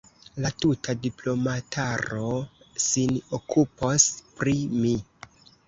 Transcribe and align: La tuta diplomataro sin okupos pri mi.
La 0.43 0.49
tuta 0.63 0.95
diplomataro 1.03 2.31
sin 2.87 3.15
okupos 3.41 4.11
pri 4.41 4.59
mi. 4.83 4.99